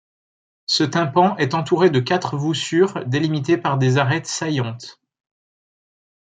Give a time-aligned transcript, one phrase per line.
[0.65, 4.99] Ce tympan est entouré de quatre voussures délimitées par des arêtes saillantes.